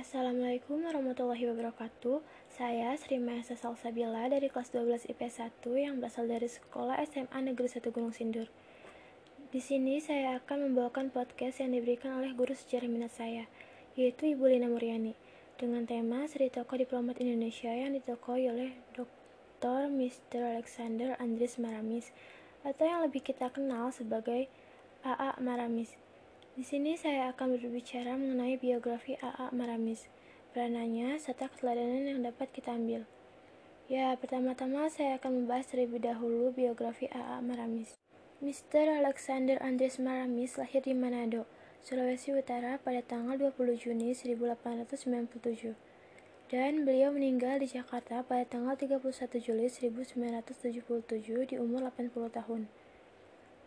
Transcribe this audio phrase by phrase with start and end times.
[0.00, 2.24] Assalamualaikum warahmatullahi wabarakatuh.
[2.48, 7.68] Saya Sri Mahesa Salsabila dari kelas 12 IP 1 yang berasal dari Sekolah SMA Negeri
[7.68, 8.48] 1 Gunung Sindur.
[9.52, 13.44] Di sini saya akan membawakan podcast yang diberikan oleh guru sejarah minat saya,
[13.92, 15.12] yaitu Ibu Lina Muryani,
[15.60, 19.92] dengan tema Seri Tokoh Diplomat Indonesia yang ditokoi oleh Dr.
[19.92, 20.56] Mr.
[20.56, 22.08] Alexander Andris Maramis,
[22.64, 24.48] atau yang lebih kita kenal sebagai
[25.04, 25.92] AA Maramis.
[26.60, 29.48] Di sini saya akan berbicara mengenai biografi A.A.
[29.48, 30.12] Maramis,
[30.52, 33.08] peranannya, serta keteladanan yang dapat kita ambil.
[33.88, 37.40] Ya, pertama-tama saya akan membahas terlebih dahulu biografi A.A.
[37.40, 37.96] Maramis.
[38.44, 38.92] Mr.
[38.92, 41.48] Alexander Andres Maramis lahir di Manado,
[41.80, 45.72] Sulawesi Utara pada tanggal 20 Juni 1897
[46.52, 49.00] dan beliau meninggal di Jakarta pada tanggal 31
[49.40, 52.68] Juli 1977 di umur 80 tahun.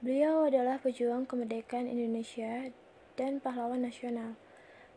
[0.03, 2.69] Beliau adalah pejuang kemerdekaan Indonesia
[3.20, 4.38] dan pahlawan nasional.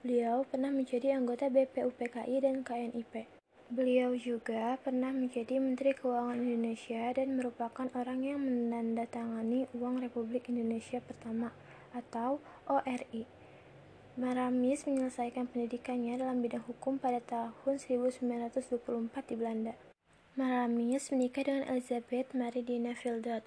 [0.00, 3.26] Beliau pernah menjadi anggota BPUPKI dan KNIP.
[3.66, 11.02] Beliau juga pernah menjadi Menteri Keuangan Indonesia dan merupakan orang yang menandatangani Uang Republik Indonesia
[11.02, 11.50] Pertama
[11.90, 12.38] atau
[12.70, 13.26] ORI.
[14.14, 19.74] Maramis menyelesaikan pendidikannya dalam bidang hukum pada tahun 1924 di Belanda.
[20.38, 23.42] Maramis menikah dengan Elizabeth Maridina Vildot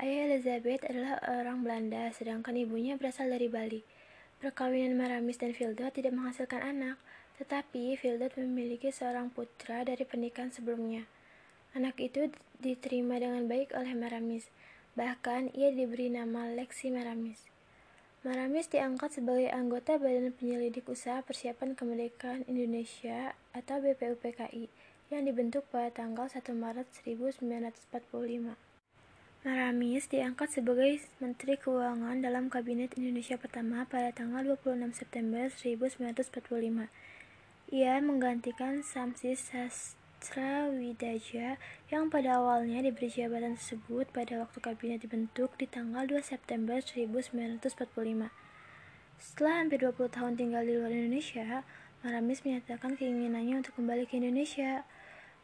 [0.00, 3.84] Ayah Elizabeth adalah orang Belanda, sedangkan ibunya berasal dari Bali.
[4.40, 6.96] Perkawinan Maramis dan Vildot tidak menghasilkan anak,
[7.36, 11.04] tetapi Vildot memiliki seorang putra dari pernikahan sebelumnya.
[11.76, 14.48] Anak itu diterima dengan baik oleh Maramis,
[14.96, 17.44] bahkan ia diberi nama Lexi Maramis.
[18.24, 24.72] Maramis diangkat sebagai anggota Badan Penyelidik Usaha Persiapan Kemerdekaan Indonesia atau BPUPKI
[25.12, 28.69] yang dibentuk pada tanggal 1 Maret 1945.
[29.40, 36.92] Maramis diangkat sebagai Menteri Keuangan dalam Kabinet Indonesia Pertama pada tanggal 26 September 1945.
[37.72, 41.56] Ia menggantikan Samsis Sastra-Widaja
[41.88, 47.64] yang pada awalnya diberi jabatan tersebut pada waktu kabinet dibentuk di tanggal 2 September 1945.
[49.16, 51.64] Setelah hampir 20 tahun tinggal di luar Indonesia,
[52.04, 54.84] Maramis menyatakan keinginannya untuk kembali ke Indonesia.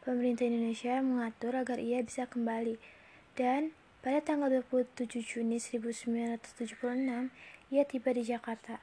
[0.05, 2.77] Pemerintah Indonesia mengatur agar ia bisa kembali
[3.37, 7.33] dan pada tanggal 27 Juni 1976,
[7.73, 8.79] ia tiba di Jakarta.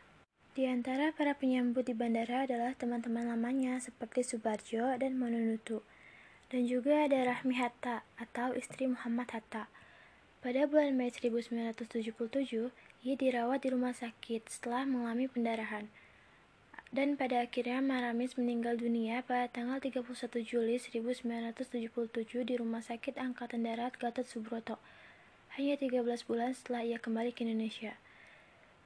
[0.55, 5.83] Di antara para penyambut di bandara adalah teman-teman lamanya seperti Subarjo dan Manunutu.
[6.47, 9.67] Dan juga ada Rahmi Hatta atau istri Muhammad Hatta.
[10.39, 12.71] Pada bulan Mei 1977,
[13.03, 15.91] ia dirawat di rumah sakit setelah mengalami pendarahan.
[16.95, 20.07] Dan pada akhirnya Maramis meninggal dunia pada tanggal 31
[20.47, 21.91] Juli 1977
[22.47, 24.79] di Rumah Sakit Angkatan Darat Gatot Subroto
[25.59, 27.99] hanya 13 bulan setelah ia kembali ke Indonesia.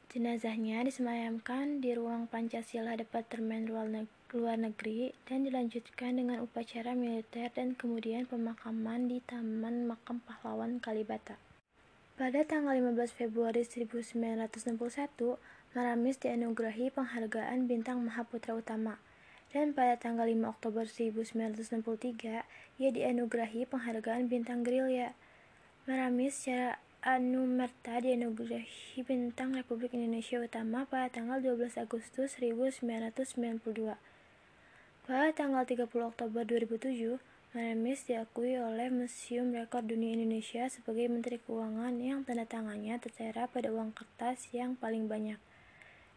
[0.09, 8.25] Jenazahnya disemayamkan di ruang Pancasila Departemen Luar Negeri dan dilanjutkan dengan upacara militer dan kemudian
[8.25, 11.37] pemakaman di Taman Makam Pahlawan Kalibata.
[12.17, 15.37] Pada tanggal 15 Februari 1961,
[15.77, 18.97] Maramis dianugerahi penghargaan Bintang Mahaputra Utama.
[19.53, 22.45] Dan pada tanggal 5 Oktober 1963,
[22.81, 25.13] ia dianugerahi penghargaan Bintang Gerilya.
[25.85, 33.97] Maramis secara anumerta dianugerahi Bintang Republik Indonesia Utama pada tanggal 12 Agustus 1992.
[35.05, 37.21] Pada tanggal 30 Oktober 2007,
[37.57, 43.73] Maramis diakui oleh Museum Rekor Dunia Indonesia sebagai Menteri Keuangan yang tanda tangannya tertera pada
[43.73, 45.41] uang kertas yang paling banyak.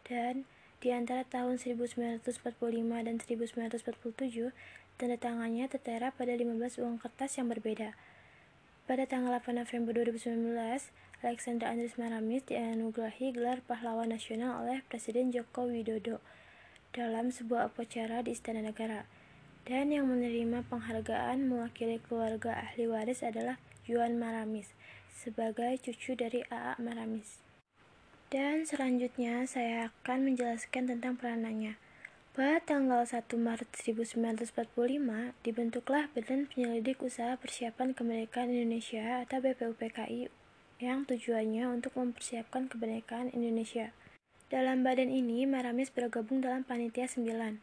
[0.07, 0.49] Dan
[0.81, 2.25] di antara tahun 1945
[3.05, 4.49] dan 1947,
[4.97, 7.93] tanda tangannya tertera pada 15 uang kertas yang berbeda.
[8.89, 10.89] Pada tanggal 8 November 2019,
[11.21, 16.17] Alexander Andres Maramis dianugerahi gelar pahlawan nasional oleh Presiden Joko Widodo
[16.97, 19.05] dalam sebuah upacara di Istana Negara.
[19.69, 24.73] Dan yang menerima penghargaan mewakili keluarga ahli waris adalah Juan Maramis
[25.13, 27.50] sebagai cucu dari AA Maramis.
[28.31, 31.75] Dan selanjutnya saya akan menjelaskan tentang peranannya.
[32.31, 40.31] Pada tanggal 1 Maret 1945, dibentuklah Badan Penyelidik Usaha Persiapan Kemerdekaan Indonesia atau BPUPKI
[40.79, 43.91] yang tujuannya untuk mempersiapkan kemerdekaan Indonesia.
[44.47, 47.59] Dalam badan ini, Maramis bergabung dalam Panitia 9.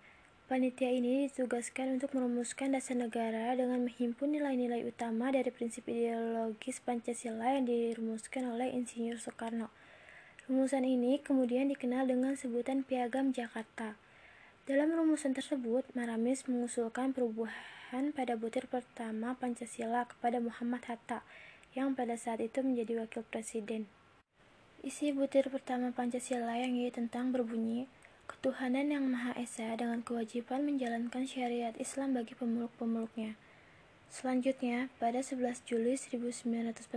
[0.52, 7.56] Panitia ini ditugaskan untuk merumuskan dasar negara dengan menghimpun nilai-nilai utama dari prinsip ideologis Pancasila
[7.56, 9.72] yang dirumuskan oleh Insinyur Soekarno.
[10.48, 14.00] Rumusan ini kemudian dikenal dengan sebutan Piagam Jakarta.
[14.64, 21.20] Dalam rumusan tersebut, Maramis mengusulkan perubahan pada butir pertama Pancasila kepada Muhammad Hatta,
[21.76, 23.92] yang pada saat itu menjadi wakil presiden.
[24.80, 27.84] Isi butir pertama Pancasila yang ia tentang berbunyi,
[28.24, 33.36] ketuhanan yang Maha Esa dengan kewajiban menjalankan syariat Islam bagi pemeluk-pemeluknya.
[34.08, 36.88] Selanjutnya, pada 11 Juli 1945,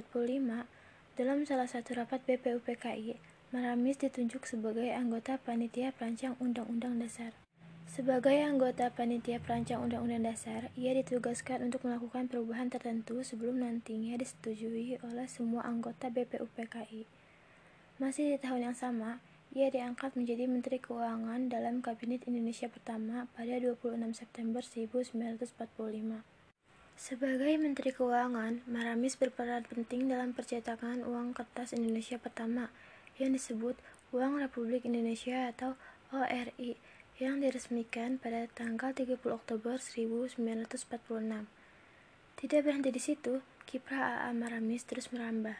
[1.19, 7.35] dalam salah satu rapat BPUPKI, Maramis ditunjuk sebagai anggota Panitia Perancang Undang-Undang Dasar.
[7.83, 15.03] Sebagai anggota Panitia Perancang Undang-Undang Dasar, ia ditugaskan untuk melakukan perubahan tertentu sebelum nantinya disetujui
[15.03, 17.03] oleh semua anggota BPUPKI.
[17.99, 19.19] Masih di tahun yang sama,
[19.51, 26.23] ia diangkat menjadi Menteri Keuangan dalam Kabinet Indonesia pertama pada 26 September 1945.
[26.95, 32.71] Sebagai Menteri Keuangan, Maramis berperan penting dalam percetakan uang kertas Indonesia pertama
[33.19, 33.79] yang disebut
[34.11, 35.79] Uang Republik Indonesia atau
[36.11, 36.75] ORI
[37.21, 40.81] yang diresmikan pada tanggal 30 Oktober 1946.
[42.35, 45.55] Tidak berhenti di situ, kiprah AA Maramis terus merambah.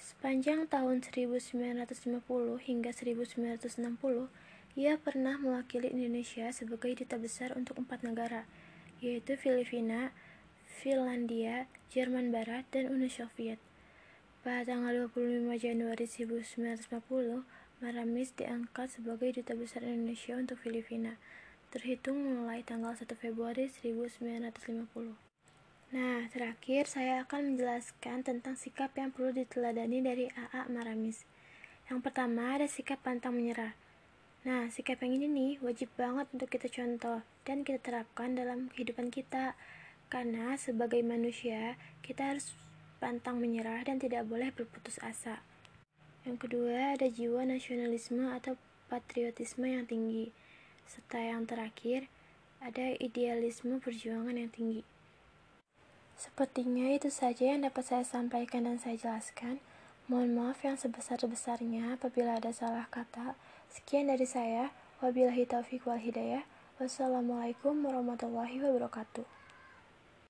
[0.00, 2.24] Sepanjang tahun 1950
[2.64, 4.30] hingga 1960,
[4.76, 8.44] ia pernah mewakili Indonesia sebagai duta besar untuk empat negara,
[9.00, 10.12] yaitu Filipina,
[10.66, 13.60] Finlandia, Jerman Barat, dan Uni Soviet.
[14.46, 16.86] Pada tanggal 25 Januari 1950,
[17.82, 21.18] Maramis diangkat sebagai Duta Besar Indonesia untuk Filipina,
[21.74, 25.18] terhitung mulai tanggal 1 Februari 1950.
[25.90, 31.26] Nah, terakhir saya akan menjelaskan tentang sikap yang perlu diteladani dari AA Maramis.
[31.90, 33.74] Yang pertama ada sikap pantang menyerah.
[34.46, 39.10] Nah, sikap yang ini nih wajib banget untuk kita contoh dan kita terapkan dalam kehidupan
[39.10, 39.58] kita.
[40.06, 41.74] Karena sebagai manusia,
[42.06, 42.54] kita harus
[42.98, 45.44] pantang menyerah dan tidak boleh berputus asa.
[46.26, 48.58] Yang kedua, ada jiwa nasionalisme atau
[48.90, 50.34] patriotisme yang tinggi.
[50.86, 52.10] Serta yang terakhir,
[52.58, 54.82] ada idealisme perjuangan yang tinggi.
[56.16, 59.60] Sepertinya itu saja yang dapat saya sampaikan dan saya jelaskan.
[60.08, 63.36] Mohon maaf yang sebesar-besarnya apabila ada salah kata.
[63.68, 64.72] Sekian dari saya.
[65.04, 66.48] Wabillahi taufiq wal hidayah.
[66.80, 69.45] Wassalamualaikum warahmatullahi wabarakatuh.